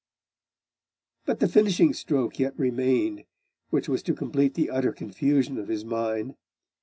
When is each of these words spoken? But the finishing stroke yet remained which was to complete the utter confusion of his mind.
But 1.25 1.39
the 1.41 1.47
finishing 1.47 1.93
stroke 1.93 2.39
yet 2.39 2.57
remained 2.57 3.25
which 3.69 3.87
was 3.87 4.01
to 4.01 4.15
complete 4.15 4.55
the 4.55 4.71
utter 4.71 4.91
confusion 4.93 5.59
of 5.59 5.67
his 5.67 5.85
mind. 5.85 6.33